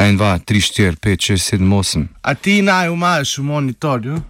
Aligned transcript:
1, 0.00 0.16
2, 0.16 0.38
3, 0.38 0.60
4, 0.60 0.96
5, 0.96 1.20
6, 1.20 1.44
7, 1.44 1.72
8. 1.72 2.08
A 2.22 2.34
ti 2.34 2.62
naj 2.62 2.88
umaš 2.88 3.38
v 3.38 3.42
monitorju? 3.42 4.22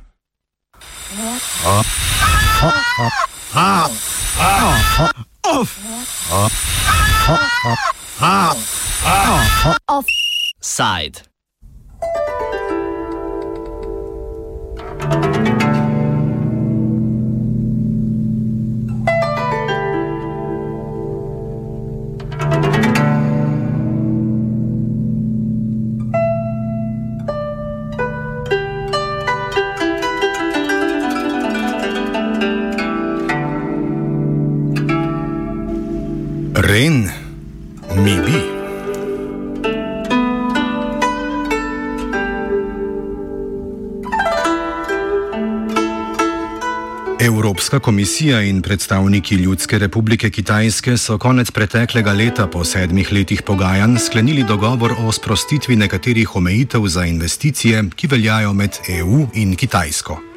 Side. 10.61 11.30
Evropska 47.71 47.85
komisija 47.85 48.43
in 48.43 48.63
predstavniki 48.63 49.35
Ljudske 49.35 49.79
republike 49.79 50.31
Kitajske 50.31 50.97
so 50.99 51.19
konec 51.19 51.51
preteklega 51.51 52.13
leta 52.13 52.47
po 52.47 52.65
sedmih 52.65 53.13
letih 53.13 53.43
pogajanj 53.47 53.99
sklenili 53.99 54.43
dogovor 54.49 54.95
o 54.99 55.13
sprostitvi 55.13 55.77
nekaterih 55.77 56.37
omejitev 56.37 56.87
za 56.87 57.05
investicije, 57.05 57.85
ki 57.97 58.07
veljajo 58.07 58.53
med 58.53 58.71
EU 58.89 59.27
in 59.35 59.57
Kitajsko. 59.57 60.30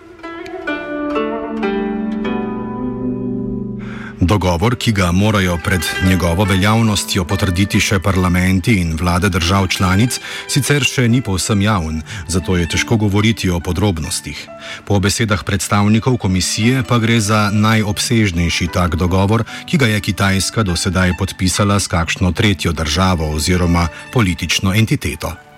Dogovor, 4.24 4.76
ki 4.80 4.92
ga 4.92 5.12
morajo 5.12 5.58
pred 5.64 5.84
njegovo 6.08 6.46
veljavnostjo 6.48 7.26
potrditi 7.28 7.80
še 7.84 8.00
parlamenti 8.00 8.78
in 8.80 8.96
vlade 8.96 9.30
držav 9.30 9.68
članic, 9.68 10.20
sicer 10.48 10.86
še 10.88 11.10
ni 11.12 11.20
povsem 11.22 11.62
javn, 11.62 12.00
zato 12.28 12.56
je 12.56 12.70
težko 12.72 12.96
govoriti 12.98 13.52
o 13.52 13.60
podrobnostih. 13.60 14.48
Po 14.88 15.00
besedah 15.04 15.44
predstavnikov 15.44 16.18
komisije 16.18 16.84
pa 16.88 17.02
gre 17.04 17.20
za 17.20 17.50
najobsežnejši 17.52 18.72
tak 18.72 18.96
dogovor, 18.96 19.44
ki 19.68 19.78
ga 19.78 19.92
je 19.92 20.00
Kitajska 20.00 20.64
do 20.64 20.80
sedaj 20.80 21.18
podpisala 21.20 21.80
s 21.80 21.92
kakšno 21.92 22.32
tretjo 22.32 22.72
državo 22.72 23.34
oziroma 23.36 23.90
politično 24.16 24.72
entiteto. 24.72 25.53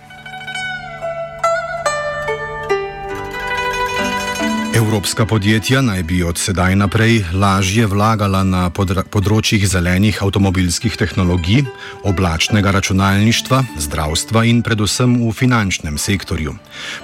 Evropska 4.76 5.26
podjetja 5.26 5.82
naj 5.82 6.04
bi 6.04 6.24
od 6.24 6.38
sedaj 6.38 6.76
naprej 6.76 7.22
lažje 7.32 7.86
vlagala 7.88 8.42
na 8.44 8.66
področjih 8.68 9.64
zelenih 9.64 10.18
avtomobilskih 10.20 10.98
tehnologij, 11.00 11.62
oblačnega 12.04 12.74
računalništva, 12.76 13.62
zdravstva 13.80 14.44
in 14.52 14.60
predvsem 14.68 15.14
v 15.22 15.32
finančnem 15.32 15.96
sektorju. 15.96 16.58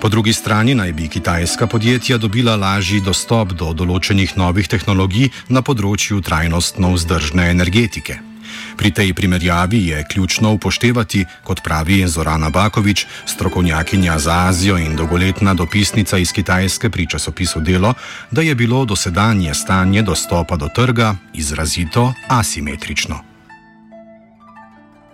Po 0.04 0.12
drugi 0.12 0.34
strani 0.36 0.76
naj 0.76 0.92
bi 1.00 1.08
kitajska 1.08 1.70
podjetja 1.72 2.18
dobila 2.20 2.58
lažji 2.60 3.00
dostop 3.00 3.56
do 3.56 3.72
določenih 3.72 4.36
novih 4.36 4.68
tehnologij 4.68 5.32
na 5.48 5.64
področju 5.64 6.20
trajnostno 6.20 6.92
vzdržne 6.98 7.48
energetike. 7.56 8.31
Pri 8.78 8.92
tej 8.92 9.14
primerjavi 9.14 9.88
je 9.88 10.06
ključno 10.12 10.52
upoštevati, 10.52 11.26
kot 11.44 11.64
pravi 11.64 12.08
Zorana 12.08 12.50
Bakovič, 12.50 13.06
strokovnjakinja 13.26 14.20
za 14.20 14.48
Azijo 14.48 14.78
in 14.78 14.96
dolgoletna 14.96 15.54
dopisnica 15.54 16.18
iz 16.18 16.32
Kitajske 16.32 16.90
pri 16.90 17.08
časopisu 17.08 17.60
Delo, 17.60 17.94
da 18.32 18.42
je 18.42 18.56
bilo 18.56 18.86
dosedanje 18.86 19.54
stanje 19.54 20.02
dostopa 20.02 20.56
do 20.56 20.68
trga 20.76 21.16
izrazito 21.34 22.14
asimetrično. 22.28 23.31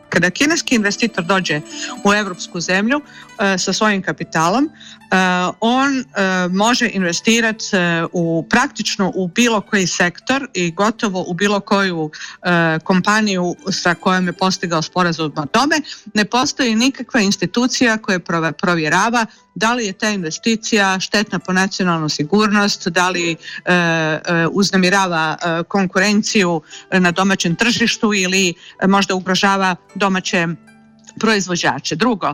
Kada 0.09 0.29
kineski 0.29 0.75
investitor 0.75 1.23
dođe 1.23 1.61
u 2.03 2.13
europsku 2.13 2.59
zemlju 2.59 3.01
e, 3.01 3.57
sa 3.57 3.73
svojim 3.73 4.01
kapitalom, 4.01 4.65
e, 4.65 4.69
on 5.59 5.99
e, 5.99 6.03
može 6.51 6.89
investirati 6.93 7.65
u 8.11 8.45
praktično 8.49 9.11
u 9.15 9.27
bilo 9.27 9.61
koji 9.61 9.87
sektor 9.87 10.47
i 10.53 10.71
gotovo 10.71 11.25
u 11.27 11.33
bilo 11.33 11.59
koju 11.59 12.11
kompaniju 12.83 13.55
sa 13.71 13.93
kojom 13.93 14.27
je 14.27 14.33
postigao 14.33 14.81
sporazum 14.81 15.33
o 15.35 15.45
tome. 15.45 15.75
Ne 16.13 16.25
postoji 16.25 16.75
nikakva 16.75 17.19
institucija 17.19 17.97
koja 17.97 18.19
provjerava 18.57 19.25
da 19.57 19.73
li 19.73 19.85
je 19.85 19.93
ta 19.93 20.09
investicija 20.09 20.99
štetna 20.99 21.39
po 21.39 21.53
nacionalnu 21.53 22.09
sigurnost, 22.09 22.87
da 22.87 23.09
li 23.09 23.35
uznemirava 24.51 25.37
konkurenciju 25.67 26.61
na 26.91 27.11
domaćem 27.11 27.55
tržištu 27.55 28.13
ili 28.13 28.53
možda 28.87 29.15
ugrožava 29.15 29.75
domaće 29.95 30.47
proizvođače. 31.19 31.95
Drugo, 31.95 32.33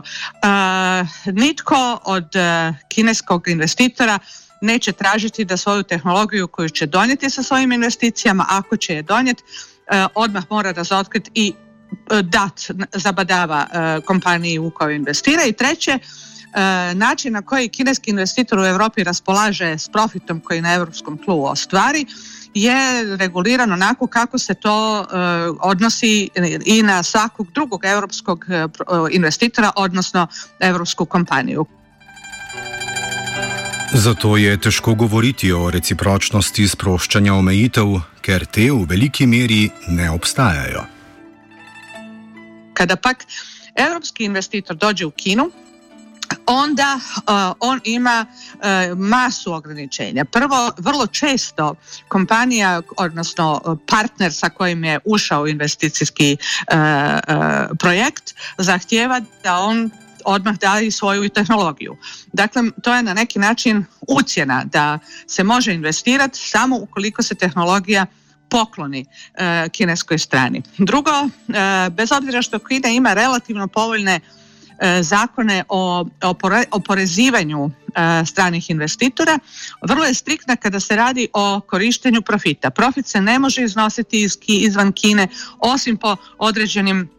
nitko 1.26 1.98
od 2.04 2.28
kineskog 2.88 3.48
investitora 3.48 4.18
neće 4.60 4.92
tražiti 4.92 5.44
da 5.44 5.56
svoju 5.56 5.82
tehnologiju 5.82 6.48
koju 6.48 6.68
će 6.68 6.86
donijeti 6.86 7.30
sa 7.30 7.42
svojim 7.42 7.72
investicijama, 7.72 8.46
ako 8.48 8.76
će 8.76 8.94
je 8.94 9.02
donijeti, 9.02 9.42
odmah 10.14 10.44
mora 10.50 10.72
razotkriti 10.72 11.30
i 11.34 11.52
dat 12.22 12.70
zabadava 12.92 13.66
kompaniji 14.06 14.58
u 14.58 14.70
koju 14.70 14.96
investira. 14.96 15.44
I 15.44 15.52
treće, 15.52 15.98
način 16.94 17.32
na 17.32 17.42
koji 17.42 17.68
kineski 17.68 18.10
investitor 18.10 18.58
u 18.58 18.66
Europi 18.66 19.04
raspolaže 19.04 19.78
s 19.78 19.88
profitom 19.88 20.40
koji 20.40 20.60
na 20.60 20.74
europskom 20.74 21.18
tlu 21.18 21.44
ostvari 21.44 22.06
je 22.54 22.76
reguliran 23.16 23.72
onako 23.72 24.06
kako 24.06 24.38
se 24.38 24.54
to 24.54 25.00
uh, 25.00 25.06
odnosi 25.60 26.28
i 26.64 26.82
na 26.82 27.02
svakog 27.02 27.52
drugog 27.52 27.84
europskog 27.84 28.44
uh, 28.48 29.08
investitora, 29.10 29.70
odnosno 29.76 30.26
europsku 30.60 31.04
kompaniju. 31.04 31.66
Zato 33.92 34.36
je 34.36 34.60
težko 34.60 34.94
govoriti 34.94 35.52
o 35.52 35.70
recipročnosti 35.70 36.68
sproščanja 36.68 37.34
omejitev, 37.34 38.00
ker 38.20 38.46
te 38.46 38.70
v 38.70 38.86
veliki 38.88 39.26
meri 39.26 39.68
ne 39.88 40.10
obstajajo. 40.10 40.82
Kada 42.74 42.96
pak 42.96 43.26
evropski 43.74 44.24
investitor 44.24 44.76
dođe 44.76 45.06
u 45.06 45.10
Kinu, 45.10 45.50
onda 46.46 47.00
uh, 47.16 47.22
on 47.60 47.80
ima 47.84 48.26
uh, 48.26 48.98
masu 48.98 49.52
ograničenja. 49.52 50.24
Prvo, 50.24 50.72
vrlo 50.78 51.06
često 51.06 51.74
kompanija, 52.08 52.82
odnosno 52.96 53.78
partner 53.86 54.32
sa 54.32 54.48
kojim 54.48 54.84
je 54.84 54.98
ušao 55.04 55.46
investicijski 55.46 56.36
projekt, 57.78 58.34
zahtjeva 58.58 59.20
da 59.42 59.58
on 59.58 59.90
odmah 60.24 60.58
daje 60.58 60.90
svoju 60.90 61.28
tehnologiju. 61.28 61.96
Dakle, 62.32 62.62
to 62.82 62.94
je 62.94 63.02
na 63.02 63.14
neki 63.14 63.38
način 63.38 63.84
ucjena 64.08 64.64
da 64.64 64.98
se 65.26 65.44
može 65.44 65.74
investirati 65.74 66.38
samo 66.38 66.76
ukoliko 66.76 67.22
se 67.22 67.34
tehnologija 67.34 68.06
pokloni 68.48 69.06
e, 69.34 69.68
kineskoj 69.68 70.18
strani. 70.18 70.62
Drugo, 70.78 71.10
e, 71.10 71.90
bez 71.90 72.12
obzira 72.12 72.42
što 72.42 72.58
Kina 72.58 72.88
ima 72.88 73.14
relativno 73.14 73.68
povoljne 73.68 74.14
E, 74.14 74.43
zakone 75.00 75.64
o 75.68 76.06
oporezivanju 76.70 77.70
e, 77.70 77.70
stranih 78.26 78.70
investitora, 78.70 79.38
vrlo 79.88 80.04
je 80.04 80.14
striktna 80.14 80.56
kada 80.56 80.80
se 80.80 80.96
radi 80.96 81.28
o 81.32 81.60
korištenju 81.60 82.22
profita. 82.22 82.70
Profit 82.70 83.06
se 83.06 83.20
ne 83.20 83.38
može 83.38 83.62
iznositi 83.62 84.28
izvan 84.46 84.92
Kine 84.92 85.28
osim 85.58 85.96
po 85.96 86.16
određenim 86.38 87.13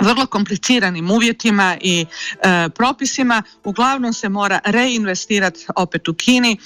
vrlo 0.00 0.26
kompliciranim 0.26 1.10
uvjetima 1.10 1.76
i 1.80 2.06
e, 2.42 2.68
propisima 2.68 3.42
uglavnom 3.64 4.12
se 4.12 4.28
mora 4.28 4.60
reinvestirati 4.64 5.66
opet 5.76 6.08
u 6.08 6.14
Kini 6.14 6.58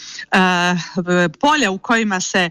polja 1.41 1.71
u 1.71 1.79
kojima 1.79 2.21
se 2.21 2.50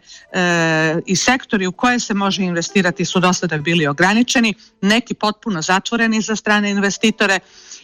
i 1.06 1.16
sektori 1.16 1.68
u 1.68 1.72
koje 1.72 2.00
se 2.00 2.14
može 2.14 2.44
investirati 2.44 3.06
su 3.06 3.20
do 3.20 3.34
sada 3.34 3.58
bili 3.58 3.88
ograničeni 3.88 4.54
neki 4.81 5.14
potpuno 5.14 5.62
zatvoreni 5.62 6.22
za 6.22 6.36
strane 6.36 6.72
investitore 6.72 7.40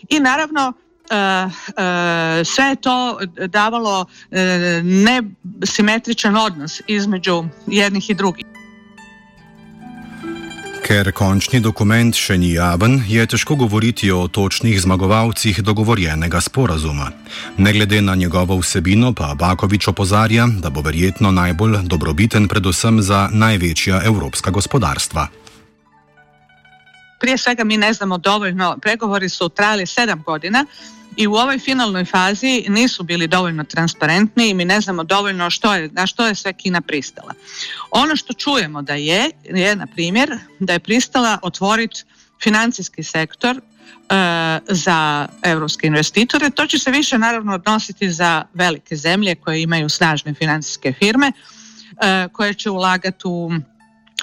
i 0.10 0.20
naravno 0.20 0.74
e, 1.10 1.16
e, 1.16 2.46
sve 2.46 2.66
je 2.66 2.76
to 2.76 3.20
davalo 3.48 4.06
e, 4.32 4.82
nesimetričan 4.84 6.38
odnos 6.38 6.82
između 6.88 7.46
jednih 7.68 8.10
i 8.10 8.14
drugih. 8.14 8.55
Ker 10.86 11.08
končni 11.18 11.58
dokument 11.66 12.14
še 12.14 12.36
ni 12.38 12.52
javen, 12.54 13.00
je 13.10 13.24
težko 13.26 13.56
govoriti 13.58 14.12
o 14.14 14.28
točnih 14.30 14.76
zmagovalcih 14.78 15.64
dogovorjenega 15.66 16.38
sporazuma. 16.46 17.08
Ne 17.58 17.74
glede 17.74 18.04
na 18.06 18.14
njegovo 18.14 18.60
vsebino, 18.60 19.10
pa 19.18 19.32
Bakovič 19.34 19.88
opozarja, 19.90 20.46
da 20.62 20.70
bo 20.70 20.86
verjetno 20.86 21.32
najbolj 21.34 21.80
dobrobiten 21.90 22.46
predvsem 22.48 23.02
za 23.02 23.26
največja 23.34 24.04
evropska 24.06 24.54
gospodarstva. 24.54 25.28
prije 27.26 27.38
svega 27.38 27.64
mi 27.64 27.78
ne 27.78 27.94
znamo 27.94 28.18
dovoljno, 28.18 28.78
pregovori 28.82 29.30
su 29.30 29.50
trajali 29.50 29.86
sedam 29.86 30.24
godina 30.26 30.66
i 31.18 31.28
u 31.28 31.34
ovoj 31.34 31.60
finalnoj 31.60 32.06
fazi 32.06 32.66
nisu 32.68 33.04
bili 33.04 33.28
dovoljno 33.28 33.64
transparentni 33.64 34.50
i 34.50 34.54
mi 34.54 34.66
ne 34.66 34.82
znamo 34.82 35.04
dovoljno 35.04 35.50
što 35.50 35.74
je, 35.74 35.90
na 35.92 36.08
što 36.08 36.28
je 36.28 36.36
sve 36.36 36.54
Kina 36.54 36.82
pristala. 36.82 37.34
Ono 37.92 38.16
što 38.16 38.34
čujemo 38.34 38.82
da 38.82 38.94
je, 38.94 39.32
je 39.44 39.76
na 39.76 39.88
primjer 39.88 40.38
da 40.60 40.74
je 40.74 40.80
pristala 40.80 41.40
otvoriti 41.42 42.04
financijski 42.44 43.04
sektor 43.04 43.62
E, 44.10 44.60
za 44.68 45.28
europske 45.44 45.88
investitore. 45.88 46.50
To 46.50 46.68
će 46.68 46.80
se 46.80 46.92
više 46.92 47.18
naravno 47.18 47.54
odnositi 47.54 48.12
za 48.12 48.44
velike 48.54 48.96
zemlje 48.96 49.36
koje 49.36 49.62
imaju 49.62 49.90
snažne 49.90 50.34
financijske 50.34 50.94
firme 50.94 51.32
e, 51.32 52.28
koje 52.34 52.54
će 52.54 52.70
ulagati 52.70 53.22
u 53.26 53.52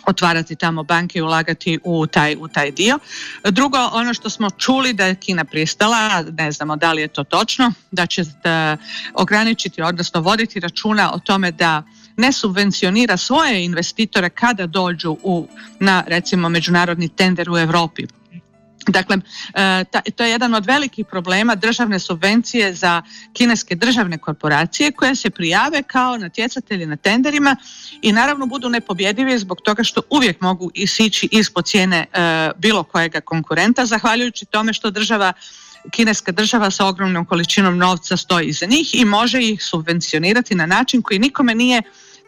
otvarati 0.07 0.57
tamo 0.57 0.83
banke 0.83 1.19
i 1.19 1.23
ulagati 1.23 1.79
u 1.85 2.07
taj, 2.07 2.37
u 2.41 2.49
taj 2.49 2.71
dio. 2.71 2.99
Drugo, 3.45 3.79
ono 3.93 4.15
što 4.15 4.31
smo 4.31 4.51
čuli 4.51 4.93
da 4.93 5.07
je 5.07 5.15
Kina 5.15 5.45
pristala, 5.45 6.23
ne 6.39 6.53
znamo 6.53 6.77
da 6.77 6.93
li 6.93 7.03
je 7.03 7.09
to 7.09 7.25
točno, 7.25 7.73
da 7.91 8.07
će 8.07 8.25
da 8.45 8.77
ograničiti, 9.15 9.83
odnosno 9.83 10.21
voditi 10.21 10.61
računa 10.61 11.13
o 11.15 11.19
tome 11.19 11.51
da 11.51 11.83
ne 12.17 12.33
subvencionira 12.33 13.17
svoje 13.17 13.65
investitore 13.65 14.31
kada 14.31 14.67
dođu 14.67 15.17
u, 15.23 15.49
na 15.81 16.05
recimo 16.07 16.49
međunarodni 16.49 17.09
tender 17.09 17.51
u 17.51 17.59
Europi 17.59 18.07
Dakle, 18.87 19.17
e, 19.55 19.85
to 20.17 20.25
je 20.25 20.31
jedan 20.31 20.55
od 20.55 20.67
velikih 20.67 21.07
problema 21.07 21.55
državne 21.55 21.99
subvencije 21.99 22.75
za 22.75 23.03
kineske 23.33 23.75
državne 23.75 24.19
korporacije 24.19 24.93
koje 24.93 25.15
se 25.17 25.31
prijave 25.31 25.83
kao 25.83 26.17
natjecatelji 26.17 26.87
na 26.87 26.97
tenderima 26.97 27.57
i 28.03 28.13
naravno 28.13 28.47
budu 28.47 28.69
nepobjedivi 28.69 29.39
zbog 29.39 29.61
toga 29.61 29.85
što 29.85 30.03
uvijek 30.11 30.41
mogu 30.41 30.71
isići 30.75 31.29
ispod 31.33 31.67
cijene 31.67 32.07
e, 32.13 32.51
bilo 32.57 32.83
kojega 32.83 33.21
konkurenta 33.21 33.87
zahvaljujući 33.87 34.47
tome 34.47 34.73
što 34.73 34.91
država 34.91 35.33
kineska 35.91 36.33
država 36.33 36.71
sa 36.71 36.87
ogromnom 36.87 37.25
količinom 37.25 37.79
novca 37.79 38.17
stoji 38.17 38.47
iza 38.47 38.67
njih 38.67 38.95
i 38.95 39.05
može 39.05 39.43
ih 39.43 39.65
subvencionirati 39.65 40.55
na 40.55 40.67
način 40.67 41.03
koji 41.03 41.19
nikome 41.19 41.55
nije 41.55 41.83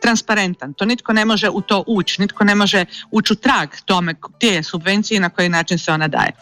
transparentan. 0.05 0.75
To 0.75 0.85
nitko 0.85 1.13
ne 1.13 1.25
može 1.25 1.49
u 1.49 1.61
to 1.61 1.85
ući, 1.87 2.21
nitko 2.21 2.45
ne 2.45 2.55
može 2.55 2.85
ući 3.11 3.33
u 3.33 3.37
trag 3.37 3.69
tome 3.85 4.15
gdje 4.37 4.49
je 4.49 4.63
subvencije 4.63 5.17
i 5.17 5.21
na 5.21 5.31
koji 5.31 5.49
način 5.49 5.79
se 5.79 5.93
ona 5.93 6.09
daje. 6.09 6.33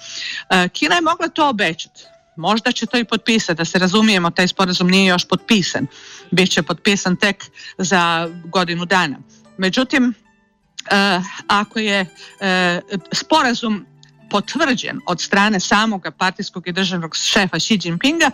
E, 0.50 0.68
Kina 0.68 0.94
je 0.94 1.00
mogla 1.02 1.28
to 1.28 1.48
obećati. 1.48 2.04
Možda 2.36 2.72
će 2.72 2.86
to 2.86 2.98
i 2.98 3.04
potpisati, 3.04 3.58
da 3.58 3.64
se 3.64 3.78
razumijemo, 3.78 4.30
taj 4.30 4.48
sporazum 4.48 4.88
nije 4.88 5.06
još 5.06 5.28
potpisan. 5.28 5.86
Biće 6.30 6.62
potpisan 6.62 7.16
tek 7.16 7.44
za 7.78 8.28
godinu 8.44 8.84
dana. 8.84 9.18
Međutim, 9.58 10.14
e, 10.90 11.20
ako 11.46 11.78
je 11.78 12.06
e, 12.40 12.80
sporazum 13.12 13.86
potvrđen 14.32 15.00
od 15.06 15.20
strane 15.20 15.60
samoga 15.60 16.10
partijskog 16.10 16.68
i 16.68 16.72
državnog 16.72 17.16
šefa 17.16 17.56
Xi 17.56 17.78
Jinpinga, 17.84 18.30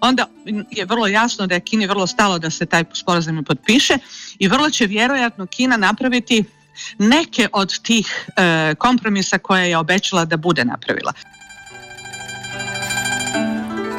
onda 0.00 0.26
je 0.70 0.84
vrlo 0.84 1.06
jasno 1.06 1.46
da 1.46 1.54
je 1.54 1.60
Kini 1.60 1.86
vrlo 1.86 2.06
stalo 2.06 2.38
da 2.38 2.50
se 2.50 2.66
taj 2.66 2.84
sporazum 2.92 3.44
potpiše 3.44 3.98
i 4.38 4.48
vrlo 4.48 4.70
će 4.70 4.86
vjerojatno 4.86 5.46
Kina 5.46 5.76
napraviti 5.76 6.44
neke 6.98 7.48
od 7.52 7.82
tih 7.82 8.28
e, 8.36 8.74
kompromisa 8.74 9.38
koje 9.38 9.68
je 9.68 9.78
obećala 9.78 10.24
da 10.24 10.36
bude 10.36 10.64
napravila. 10.64 11.12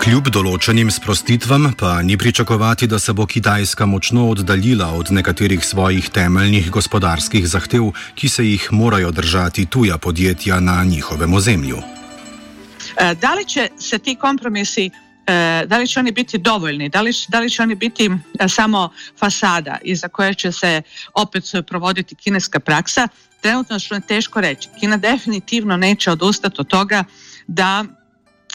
Kljub 0.03 0.25
določenim 0.35 0.89
sprostitvam 0.91 1.69
pa 1.79 2.01
ni 2.03 2.17
pričakovati, 2.19 2.89
da 2.91 2.97
se 2.99 3.13
bo 3.15 3.23
Kitajska 3.23 3.85
močno 3.87 4.25
oddaljila 4.33 4.89
od 4.99 5.13
nekaterih 5.15 5.63
svojih 5.63 6.09
temeljnih 6.11 6.67
gospodarskih 6.75 7.47
zahtev, 7.47 7.85
ki 8.19 8.29
se 8.29 8.43
jih 8.43 8.65
morajo 8.75 9.13
držati 9.15 9.63
tuja 9.65 9.95
podjetja 9.97 10.59
na 10.59 10.83
njihovem 10.83 11.33
ozemlju. 11.39 11.79
E, 11.79 13.15
da 13.15 13.31
li 13.39 13.45
će 13.45 13.69
se 13.79 13.99
ti 13.99 14.17
kompromisi 14.19 14.89
e, 14.89 15.63
da 15.71 15.79
li 15.79 15.87
će 15.87 15.99
oni 15.99 16.11
biti 16.11 16.37
dovoljni, 16.37 16.89
da 16.89 17.01
li, 17.01 17.15
da 17.27 17.39
li 17.39 17.49
će 17.49 17.63
oni 17.63 17.75
biti 17.75 18.11
e, 18.11 18.49
samo 18.49 18.89
fasada 19.19 19.79
iza 19.83 20.07
koje 20.07 20.33
će 20.33 20.51
se 20.51 20.81
opet 21.13 21.43
provoditi 21.67 22.15
kineska 22.15 22.59
praksa, 22.59 23.07
trenutno 23.41 23.79
što 23.79 23.95
je 23.95 24.07
teško 24.07 24.41
reći. 24.41 24.69
Kina 24.79 24.97
definitivno 24.97 25.77
neće 25.77 26.11
odustati 26.11 26.55
od 26.59 26.67
toga 26.67 27.03
da 27.47 27.85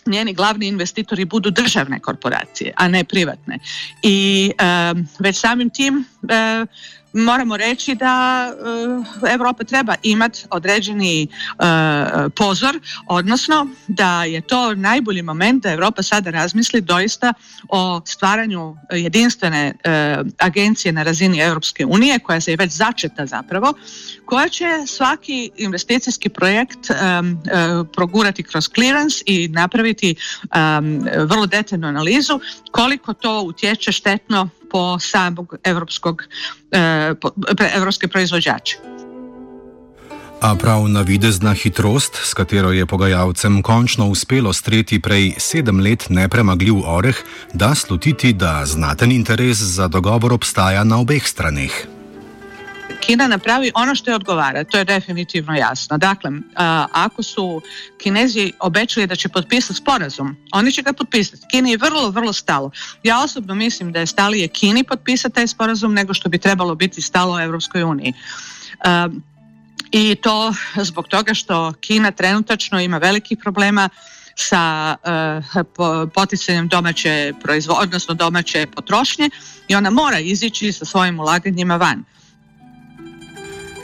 njeni 0.08 0.34
glavni 0.34 0.66
investitori 0.66 1.24
budu 1.24 1.50
državne 1.50 2.00
korporacije, 2.00 2.72
a 2.76 2.88
ne 2.88 3.04
privatne. 3.04 3.58
I 4.02 4.50
već 5.18 5.40
samim 5.40 5.70
tim 5.70 6.04
moramo 7.12 7.56
reći 7.56 7.94
da 7.94 8.52
Europa 9.30 9.64
treba 9.64 9.94
imati 10.02 10.44
određeni 10.50 11.22
e, 11.22 11.28
pozor, 12.36 12.80
odnosno 13.06 13.66
da 13.88 14.24
je 14.24 14.40
to 14.40 14.74
najbolji 14.74 15.22
moment 15.22 15.62
da 15.62 15.72
Europa 15.72 16.02
sada 16.02 16.30
razmisli 16.30 16.80
doista 16.80 17.32
o 17.68 18.00
stvaranju 18.06 18.76
jedinstvene 18.90 19.74
e, 19.84 20.18
agencije 20.38 20.92
na 20.92 21.02
razini 21.02 21.40
Europske 21.40 21.86
unije 21.86 22.18
koja 22.18 22.40
se 22.40 22.52
je 22.52 22.56
već 22.56 22.72
začeta 22.72 23.26
zapravo, 23.26 23.74
koja 24.24 24.48
će 24.48 24.66
svaki 24.86 25.50
investicijski 25.56 26.28
projekt 26.28 26.90
e, 26.90 26.94
progurati 27.96 28.42
kroz 28.42 28.68
clearance 28.74 29.22
i 29.26 29.48
napraviti 29.48 30.14
vrlo 31.16 31.46
detaljnu 31.46 31.88
analizu 31.88 32.40
koliko 32.70 33.12
to 33.12 33.42
utječe 33.42 33.92
štetno 33.92 34.48
po 34.70 34.98
samog 34.98 35.54
evropskog, 35.64 36.22
eh, 36.72 37.14
evropske 37.74 38.08
proizvođače. 38.08 38.76
A 40.40 40.54
prav 40.54 40.88
navidezna 40.88 41.52
hitrost, 41.52 42.18
s 42.22 42.34
katero 42.34 42.70
je 42.72 42.86
pogajalcem 42.86 43.62
končno 43.62 44.06
uspelo 44.06 44.52
streti 44.52 45.00
prej 45.00 45.34
sedem 45.38 45.80
let 45.80 46.06
nepremagljiv 46.08 46.74
oreh, 46.86 47.16
da 47.52 47.74
slutiti, 47.74 48.32
da 48.32 48.62
znaten 48.66 49.12
interes 49.12 49.58
za 49.58 49.88
dogovor 49.88 50.32
obstaja 50.32 50.84
na 50.84 51.00
obeh 51.00 51.26
straneh. 51.26 51.97
Kina 53.08 53.26
napravi 53.26 53.70
ono 53.74 53.94
što 53.94 54.10
je 54.10 54.14
odgovara, 54.14 54.64
to 54.64 54.78
je 54.78 54.84
definitivno 54.84 55.54
jasno. 55.54 55.98
Dakle, 55.98 56.30
ako 56.92 57.22
su 57.22 57.62
Kinezi 57.98 58.52
obećali 58.60 59.06
da 59.06 59.16
će 59.16 59.28
potpisati 59.28 59.74
sporazum, 59.74 60.36
oni 60.52 60.72
će 60.72 60.82
ga 60.82 60.92
potpisati. 60.92 61.46
Kini 61.50 61.70
je 61.70 61.76
vrlo, 61.76 62.10
vrlo 62.10 62.32
stalo. 62.32 62.70
Ja 63.02 63.22
osobno 63.22 63.54
mislim 63.54 63.92
da 63.92 64.00
je 64.00 64.06
stalije 64.06 64.48
Kini 64.48 64.84
potpisati 64.84 65.34
taj 65.34 65.46
sporazum 65.46 65.94
nego 65.94 66.14
što 66.14 66.28
bi 66.28 66.38
trebalo 66.38 66.74
biti 66.74 67.02
stalo 67.02 67.40
Europskoj 67.40 67.82
uniji. 67.82 68.12
I 69.90 70.14
to 70.14 70.54
zbog 70.76 71.08
toga 71.08 71.34
što 71.34 71.72
Kina 71.80 72.10
trenutačno 72.10 72.80
ima 72.80 72.98
velikih 72.98 73.38
problema 73.42 73.88
sa 74.34 74.96
poticanjem 76.14 76.68
domaće 76.68 77.32
proizvodnje, 77.42 77.82
odnosno 77.82 78.14
domaće 78.14 78.66
potrošnje 78.66 79.30
i 79.68 79.74
ona 79.74 79.90
mora 79.90 80.18
izići 80.18 80.72
sa 80.72 80.84
svojim 80.84 81.20
ulaganjima 81.20 81.76
van. 81.76 82.04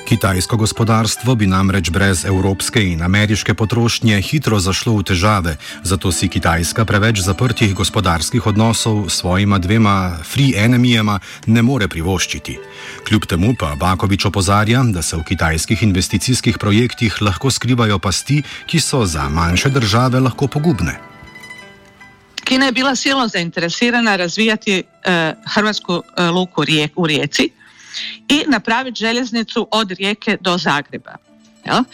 Kitajsko 0.04 0.56
gospodarstvo 0.56 1.34
bi 1.34 1.46
namreč 1.46 1.90
brez 1.90 2.24
evropske 2.24 2.82
in 2.84 3.02
ameriške 3.02 3.54
potrošnje 3.54 4.20
hitro 4.20 4.58
zašlo 4.60 4.98
v 4.98 5.02
težave, 5.02 5.56
zato 5.82 6.12
si 6.12 6.28
Kitajska 6.28 6.84
preveč 6.84 7.22
zaprtih 7.24 7.72
gospodarskih 7.74 8.46
odnosov 8.46 9.08
s 9.08 9.24
svojima 9.24 9.58
dvema 9.58 10.18
free 10.24 10.52
enemijema 10.64 11.18
ne 11.46 11.62
more 11.62 11.88
privoščiti. 11.88 12.58
Kljub 13.08 13.24
temu 13.26 13.54
pa 13.58 13.72
Bakovič 13.80 14.28
opozarja, 14.28 14.84
da 14.92 15.02
se 15.02 15.16
v 15.16 15.24
kitajskih 15.24 15.82
investicijskih 15.82 16.58
projektih 16.58 17.22
lahko 17.22 17.50
skrivajo 17.50 17.98
pasti, 17.98 18.42
ki 18.66 18.80
so 18.80 19.06
za 19.06 19.28
manjše 19.28 19.72
države 19.72 20.20
lahko 20.20 20.46
pogubne. 20.46 21.00
Kina 22.44 22.66
je 22.66 22.72
bila 22.72 22.96
silno 22.96 23.28
zainteresirana 23.28 24.16
razvijati 24.16 24.82
uh, 24.82 25.12
hrvatsku 25.54 25.94
uh, 25.94 26.02
luku 26.34 26.62
u 26.96 27.06
Rijeci, 27.06 27.50
i 28.28 28.44
napraviti 28.48 28.98
željeznicu 28.98 29.68
od 29.70 29.90
Rijeke 29.90 30.36
do 30.40 30.58
Zagreba. 30.58 31.16
Jel? 31.64 31.84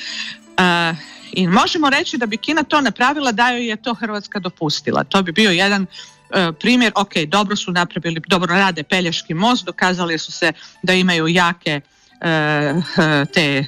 E, 0.57 0.95
I 1.33 1.47
možemo 1.47 1.91
reći 1.91 2.19
da 2.19 2.27
bi 2.27 2.37
Kina 2.37 2.63
to 2.63 2.81
napravila 2.81 3.33
da 3.33 3.51
joj 3.51 3.67
je 3.67 3.77
to 3.77 3.95
Hrvatska 3.95 4.39
dopustila. 4.39 5.05
To 5.05 5.23
bi 5.23 5.33
bio 5.33 5.51
jedan 5.51 5.87
e, 6.31 6.53
primjer, 6.61 6.93
ok, 6.95 7.13
dobro 7.29 7.57
su 7.57 7.73
napravili, 7.73 8.23
dobro 8.27 8.55
rade 8.55 8.83
Pelješki 8.83 9.35
most, 9.35 9.65
dokazali 9.65 10.19
su 10.19 10.33
se 10.33 10.53
da 10.83 10.93
imaju 10.93 11.29
jake 11.29 11.81
e, 12.21 12.75
te 13.35 13.65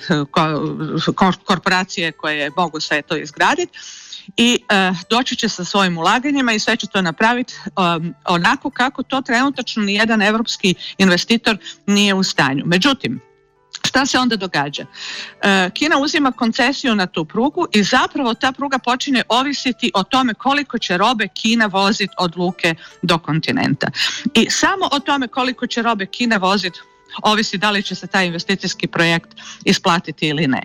korporacije 1.45 2.12
koje 2.12 2.51
mogu 2.57 2.81
sve 2.81 3.03
to 3.03 3.17
izgraditi 3.17 3.79
i 4.37 4.59
uh, 4.62 4.97
doći 5.11 5.37
će 5.37 5.49
sa 5.49 5.64
svojim 5.64 5.99
ulaganjima 5.99 6.52
i 6.52 6.59
sve 6.59 6.76
će 6.76 6.87
to 6.87 7.02
napraviti 7.02 7.55
um, 7.67 8.14
onako 8.25 8.71
kako 8.71 9.02
to 9.02 9.21
trenutačno 9.21 9.83
ni 9.83 9.95
jedan 9.95 10.23
europski 10.23 10.75
investitor 10.99 11.57
nije 11.87 12.14
u 12.14 12.23
stanju. 12.23 12.62
Međutim, 12.67 13.21
Šta 13.85 14.07
se 14.07 14.19
onda 14.19 14.37
događa? 14.37 14.87
E, 15.43 15.71
Kina 15.75 15.99
uzima 15.99 16.33
koncesiju 16.33 16.95
na 16.95 17.07
tu 17.07 17.25
prugu 17.25 17.67
i 17.73 17.83
zapravo 17.83 18.35
ta 18.35 18.52
pruga 18.52 18.79
počinje 18.79 19.23
ovisiti 19.29 19.91
o 19.95 20.02
tome 20.02 20.35
koliko 20.35 20.79
će 20.79 20.97
robe 20.97 21.29
Kina 21.29 21.67
voziti 21.67 22.14
od 22.19 22.37
luke 22.37 22.75
do 23.02 23.19
kontinenta. 23.19 23.91
I 24.35 24.50
samo 24.50 24.88
o 24.93 25.00
tome 25.00 25.29
koliko 25.29 25.67
će 25.67 25.83
robe 25.83 26.07
Kina 26.07 26.37
voziti 26.37 26.79
ovisi 27.23 27.59
da 27.59 27.71
li 27.71 27.83
će 27.83 27.95
se 27.95 28.07
taj 28.07 28.26
investicijski 28.26 28.87
projekt 28.87 29.29
isplatiti 29.64 30.29
ili 30.29 30.47
ne. 30.47 30.62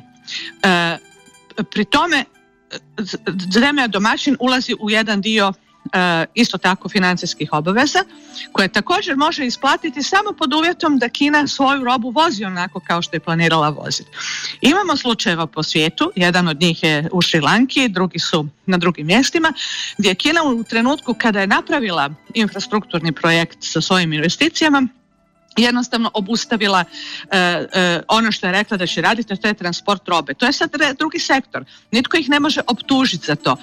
E, 0.63 0.97
pri 1.71 1.85
tome 1.85 2.25
zemlja 3.53 3.87
domaćin 3.87 4.37
ulazi 4.39 4.75
u 4.79 4.89
jedan 4.89 5.21
dio 5.21 5.53
E, 5.93 6.25
isto 6.33 6.57
tako 6.57 6.89
financijskih 6.89 7.53
obaveza 7.53 7.99
koje 8.51 8.67
također 8.67 9.15
može 9.15 9.45
isplatiti 9.45 10.03
samo 10.03 10.33
pod 10.39 10.53
uvjetom 10.53 10.97
da 10.97 11.09
Kina 11.09 11.47
svoju 11.47 11.83
robu 11.83 12.09
vozi 12.09 12.45
onako 12.45 12.79
kao 12.79 13.01
što 13.01 13.15
je 13.15 13.19
planirala 13.19 13.69
voziti. 13.69 14.09
Imamo 14.61 14.97
slučajeva 14.97 15.47
po 15.47 15.63
svijetu, 15.63 16.11
jedan 16.15 16.47
od 16.47 16.61
njih 16.61 16.83
je 16.83 17.09
u 17.11 17.21
Šrilanki, 17.21 17.89
drugi 17.89 18.19
su 18.19 18.47
na 18.65 18.77
drugim 18.77 19.07
mjestima, 19.07 19.53
gdje 19.97 20.09
je 20.09 20.15
Kina 20.15 20.43
u 20.43 20.63
trenutku 20.63 21.13
kada 21.13 21.41
je 21.41 21.47
napravila 21.47 22.09
infrastrukturni 22.33 23.11
projekt 23.11 23.57
sa 23.59 23.81
svojim 23.81 24.13
investicijama, 24.13 24.87
jednostavno 25.57 26.11
obustavila 26.13 26.83
e, 27.31 27.37
e, 27.37 28.01
ono 28.07 28.31
što 28.31 28.47
je 28.47 28.51
rekla 28.51 28.77
da 28.77 28.87
će 28.87 29.01
raditi, 29.01 29.35
to 29.37 29.47
je 29.47 29.53
transport 29.53 30.07
robe. 30.07 30.33
To 30.33 30.45
je 30.45 30.53
sad 30.53 30.71
drugi 30.97 31.19
sektor. 31.19 31.65
Nitko 31.91 32.17
ih 32.17 32.29
ne 32.29 32.39
može 32.39 32.61
optužiti 32.67 33.25
za 33.25 33.35
to. 33.35 33.57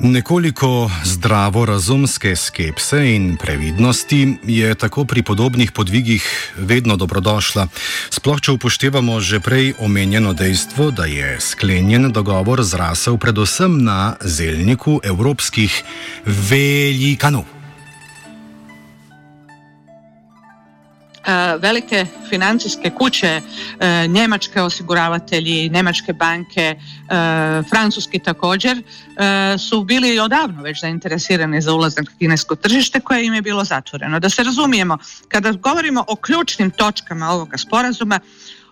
Nekoliko 0.00 0.90
zdravorazumske 1.04 2.36
skepse 2.36 3.14
in 3.14 3.36
previdnosti 3.36 4.36
je 4.44 4.74
tako 4.74 5.04
pri 5.04 5.22
podobnih 5.22 5.72
podvigih 5.72 6.52
vedno 6.56 6.96
dobrodošla. 6.96 7.66
Sploh 8.10 8.40
če 8.40 8.52
upoštevamo 8.52 9.20
že 9.20 9.40
prej 9.40 9.72
omenjeno 9.80 10.32
dejstvo, 10.36 10.90
da 10.90 11.08
je 11.08 11.40
sklenjen 11.40 12.12
dogovor 12.12 12.60
zrasel 12.62 13.16
predvsem 13.16 13.80
na 13.84 14.16
zelniku 14.20 15.00
evropskih 15.04 15.82
velikanov. 16.26 17.55
Velike 21.58 22.06
financijske 22.28 22.90
kuće, 22.90 23.40
e, 23.80 24.06
njemačke 24.08 24.62
osiguravatelji, 24.62 25.68
njemačke 25.68 26.12
banke, 26.12 26.60
e, 26.60 26.76
francuski 27.70 28.18
također, 28.18 28.82
su 29.68 29.84
bili 29.84 30.18
odavno 30.18 30.62
već 30.62 30.80
zainteresirani 30.80 31.60
za 31.60 31.72
ulazak 31.72 32.04
na 32.04 32.18
kinesko 32.18 32.56
tržište 32.56 33.00
koje 33.00 33.26
im 33.26 33.34
je 33.34 33.42
bilo 33.42 33.64
zatvoreno. 33.64 34.20
Da 34.20 34.28
se 34.28 34.42
razumijemo, 34.42 34.98
kada 35.28 35.52
govorimo 35.52 36.04
o 36.08 36.16
ključnim 36.16 36.70
točkama 36.70 37.30
ovoga 37.30 37.58
sporazuma, 37.58 38.20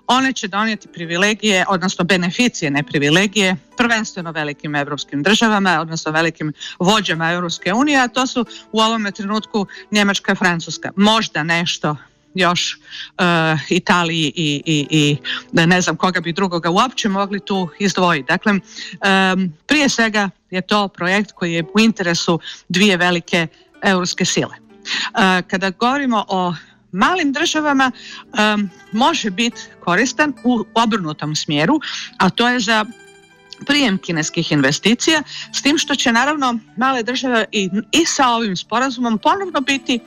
one 0.07 0.33
će 0.33 0.49
donijeti 0.49 0.89
privilegije, 0.89 1.65
odnosno 1.69 2.05
beneficije, 2.05 2.71
ne 2.71 2.83
privilegije, 2.83 3.57
prvenstveno 3.77 4.33
velikim 4.33 4.75
europskim 4.75 5.23
državama, 5.23 5.81
odnosno 5.81 6.13
velikim 6.13 6.53
vođama 6.79 7.33
Europske 7.33 7.73
unije, 7.73 8.01
a 8.01 8.09
to 8.09 8.27
su 8.27 8.47
u 8.73 8.81
ovome 8.81 9.11
trenutku 9.11 9.67
Njemačka 9.91 10.33
i 10.33 10.37
Francuska. 10.37 10.91
Možda 10.97 11.43
nešto 11.43 11.97
još 12.35 12.79
uh, 13.19 13.25
Italiji 13.69 14.33
i, 14.37 14.63
i, 14.67 14.87
i 14.91 15.17
ne 15.53 15.81
znam 15.81 15.97
koga 15.97 16.21
bi 16.21 16.33
drugoga 16.33 16.71
uopće 16.71 17.09
mogli 17.09 17.41
tu 17.41 17.69
izdvojiti. 17.79 18.27
Dakle, 18.29 18.53
um, 18.53 19.53
prije 19.67 19.89
svega 19.89 20.31
je 20.51 20.61
to 20.61 20.89
projekt 20.89 21.33
koji 21.33 21.53
je 21.53 21.65
u 21.75 21.81
interesu 21.81 22.41
dvije 22.69 22.97
velike 22.97 23.47
europske 23.83 24.25
sile. 24.25 24.57
Uh, 24.57 25.49
kada 25.49 25.71
govorimo 25.71 26.25
o 26.29 26.55
malim 26.93 27.33
državama 27.33 27.93
um, 28.55 28.71
može 28.93 29.31
biti 29.31 29.61
koristan 29.81 30.33
u 30.45 30.65
obrnutom 30.75 31.37
smjeru, 31.37 31.81
a 32.19 32.31
to 32.31 32.49
je 32.49 32.61
za 32.61 32.85
prijem 33.65 33.99
kineskih 33.99 34.53
investicija, 34.53 35.23
s 35.53 35.63
tim 35.63 35.79
što 35.79 35.95
će 35.95 36.13
naravno 36.13 36.59
male 36.77 37.03
države 37.03 37.45
i, 37.53 37.71
i 37.93 38.05
sa 38.07 38.29
ovim 38.29 38.57
sporazumom 38.57 39.19
ponovno 39.19 39.61
biti 39.61 40.01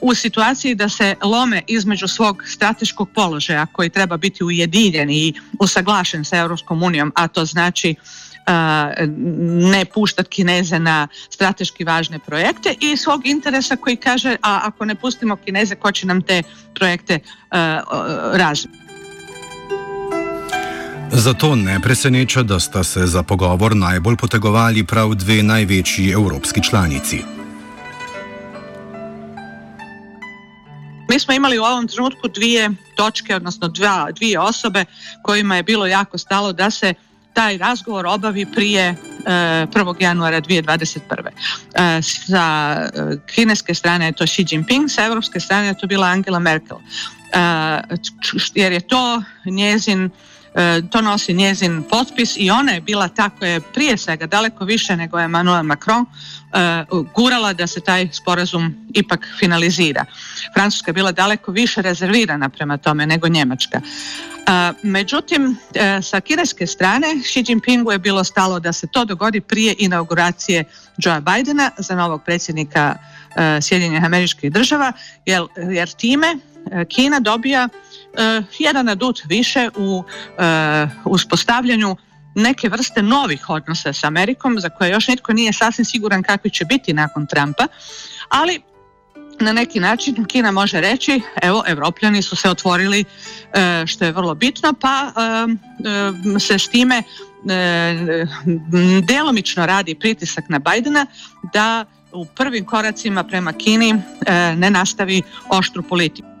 u 0.00 0.14
situaciji 0.14 0.74
da 0.74 0.88
se 0.88 1.14
lome 1.22 1.62
između 1.66 2.08
svog 2.08 2.42
strateškog 2.46 3.08
položaja 3.14 3.66
koji 3.66 3.90
treba 3.90 4.16
biti 4.16 4.44
ujedinjen 4.44 5.10
i 5.10 5.34
usaglašen 5.60 6.24
sa 6.24 6.36
Europskom 6.36 6.82
unijom, 6.82 7.12
a 7.14 7.28
to 7.28 7.44
znači 7.44 7.94
ne 9.46 9.84
puštati 9.84 10.30
Kineze 10.30 10.78
na 10.78 11.08
strateški 11.30 11.84
važne 11.84 12.18
projekte 12.18 12.74
i 12.80 12.96
svog 12.96 13.26
interesa 13.26 13.76
koji 13.76 13.96
kaže 13.96 14.36
a 14.42 14.60
ako 14.64 14.84
ne 14.84 14.94
pustimo 14.94 15.36
Kineze 15.36 15.74
ko 15.74 15.92
će 15.92 16.06
nam 16.06 16.22
te 16.22 16.42
projekte 16.74 17.18
razviti. 18.32 18.83
Zato 21.16 21.54
ne 21.54 21.80
preseneča, 21.80 22.42
da 22.42 22.60
sta 22.60 22.84
se 22.84 23.06
za 23.06 23.22
pogovor 23.22 23.76
najbolj 23.76 24.16
potegovali 24.16 24.84
prav 24.84 25.14
dve 25.14 25.42
največji 25.42 26.10
evropski 26.10 26.62
članici. 26.62 27.22
Mi 31.10 31.20
smo 31.20 31.34
imali 31.34 31.58
u 31.58 31.62
ovom 31.62 31.88
trenutku 31.88 32.28
dvije 32.28 32.70
točke, 32.96 33.36
odnosno 33.36 33.68
dva, 33.68 34.10
dvije 34.10 34.40
osobe 34.40 34.84
kojima 35.22 35.56
je 35.56 35.62
bilo 35.62 35.86
jako 35.86 36.18
stalo 36.18 36.52
da 36.52 36.70
se 36.70 36.94
taj 37.32 37.58
razgovor 37.58 38.06
obavi 38.06 38.46
prije 38.46 38.82
e, 38.82 38.96
1. 39.26 40.02
januara 40.02 40.40
2021. 40.40 41.00
E, 41.74 42.02
sa 42.02 42.76
e, 42.82 43.16
kineske 43.26 43.74
strane 43.74 44.06
je 44.06 44.12
to 44.12 44.24
Xi 44.26 44.46
Jinping, 44.50 44.90
sa 44.90 45.04
europske 45.04 45.40
strane 45.40 45.66
je 45.66 45.78
to 45.78 45.86
bila 45.86 46.06
Angela 46.06 46.38
Merkel. 46.38 46.78
E, 47.32 47.80
jer 48.54 48.72
je 48.72 48.80
to 48.80 49.22
njezin 49.46 50.04
E, 50.04 50.33
to 50.90 51.00
nosi 51.00 51.34
njezin 51.34 51.82
potpis 51.90 52.36
i 52.36 52.50
ona 52.50 52.72
je 52.72 52.80
bila 52.80 53.08
ta 53.08 53.30
koja 53.30 53.50
je 53.50 53.60
prije 53.60 53.96
svega 53.96 54.26
daleko 54.26 54.64
više 54.64 54.96
nego 54.96 55.20
Emmanuel 55.20 55.62
Macron 55.62 56.04
e, 56.04 56.84
gurala 57.14 57.52
da 57.52 57.66
se 57.66 57.80
taj 57.80 58.08
sporazum 58.12 58.74
ipak 58.94 59.26
finalizira. 59.38 60.04
Francuska 60.54 60.88
je 60.88 60.92
bila 60.92 61.12
daleko 61.12 61.52
više 61.52 61.82
rezervirana 61.82 62.48
prema 62.48 62.76
tome 62.76 63.06
nego 63.06 63.28
Njemačka. 63.28 63.80
E, 63.80 64.72
međutim, 64.82 65.56
sa 66.02 66.20
kineske 66.20 66.66
strane 66.66 67.06
Xi 67.22 67.44
Jinpingu 67.48 67.92
je 67.92 67.98
bilo 67.98 68.24
stalo 68.24 68.60
da 68.60 68.72
se 68.72 68.86
to 68.86 69.04
dogodi 69.04 69.40
prije 69.40 69.74
inauguracije 69.78 70.64
Joe 70.98 71.20
Bidena 71.20 71.70
za 71.78 71.94
novog 71.94 72.22
predsjednika 72.24 72.96
Sjedinjenih 73.60 74.04
američkih 74.04 74.52
država, 74.52 74.92
jer, 75.26 75.94
time 75.96 76.38
Kina 76.88 77.20
dobija 77.20 77.68
jedan 78.58 78.88
adut 78.88 79.20
više 79.24 79.70
u 79.76 80.04
eh, 80.38 80.88
uspostavljanju 81.04 81.96
neke 82.34 82.68
vrste 82.68 83.02
novih 83.02 83.50
odnosa 83.50 83.92
s 83.92 84.04
Amerikom 84.04 84.60
za 84.60 84.68
koje 84.68 84.90
još 84.90 85.08
nitko 85.08 85.32
nije 85.32 85.52
sasvim 85.52 85.84
siguran 85.84 86.22
kakvi 86.22 86.50
će 86.50 86.64
biti 86.64 86.92
nakon 86.92 87.26
Trumpa, 87.26 87.66
ali 88.28 88.62
na 89.40 89.52
neki 89.52 89.80
način 89.80 90.24
Kina 90.24 90.50
može 90.50 90.80
reći 90.80 91.20
evo 91.42 91.64
Evropljani 91.66 92.22
su 92.22 92.36
se 92.36 92.50
otvorili 92.50 93.04
eh, 93.52 93.84
što 93.86 94.04
je 94.04 94.12
vrlo 94.12 94.34
bitno 94.34 94.72
pa 94.80 95.12
se 96.40 96.58
s 96.58 96.68
time 96.68 97.02
delomično 99.08 99.66
radi 99.66 99.94
pritisak 99.94 100.44
na 100.48 100.58
Bajdena 100.58 101.06
da 101.52 101.84
u 102.12 102.26
prvim 102.26 102.64
koracima 102.64 103.24
prema 103.24 103.52
Kini 103.52 103.94
ne 104.56 104.70
nastavi 104.70 105.22
oštru 105.50 105.82
politiku. 105.82 106.33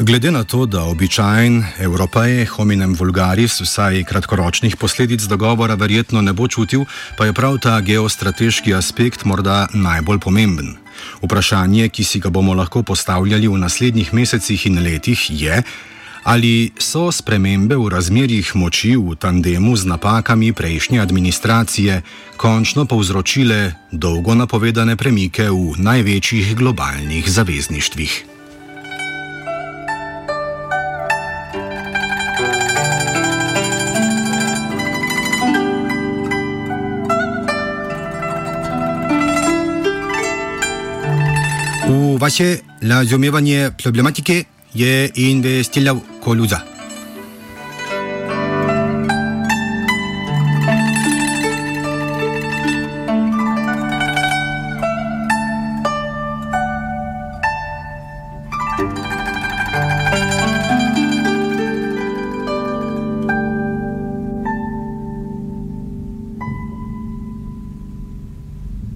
Glede 0.00 0.30
na 0.30 0.44
to, 0.44 0.66
da 0.66 0.84
običajen 0.84 1.64
Evropej 1.78 2.44
hominem 2.44 2.94
vulgaris 2.94 3.60
vsaj 3.60 4.04
kratkoročnih 4.04 4.76
posledic 4.76 5.22
dogovora 5.22 5.74
verjetno 5.74 6.22
ne 6.22 6.32
bo 6.32 6.48
čutil, 6.48 6.84
pa 7.16 7.26
je 7.26 7.32
prav 7.32 7.58
ta 7.58 7.80
geostrateški 7.80 8.74
aspekt 8.74 9.24
morda 9.24 9.66
najbolj 9.74 10.18
pomemben. 10.18 10.76
Vprašanje, 11.22 11.88
ki 11.88 12.04
si 12.04 12.20
ga 12.20 12.30
bomo 12.30 12.54
lahko 12.54 12.82
postavljali 12.82 13.48
v 13.48 13.58
naslednjih 13.58 14.14
mesecih 14.14 14.66
in 14.66 14.78
letih, 14.84 15.26
je, 15.30 15.62
ali 16.22 16.70
so 16.78 17.10
spremembe 17.12 17.76
v 17.76 17.90
razmerjih 17.90 18.54
moči 18.54 18.94
v 18.96 19.18
tandemu 19.18 19.76
z 19.76 19.84
napakami 19.84 20.52
prejšnje 20.52 21.00
administracije 21.00 22.02
končno 22.36 22.86
povzročile 22.86 23.72
dolgo 23.90 24.34
napovedane 24.34 24.96
premike 24.96 25.50
v 25.50 25.74
največjih 25.78 26.54
globalnih 26.56 27.30
zavezništvih. 27.30 28.37
обаче, 42.18 42.62
la 42.82 43.04
zomeva 43.04 43.40
nie 43.40 43.70
problematike 43.70 44.44
je 44.74 45.10
investil 45.14 45.86
la. 46.20 46.67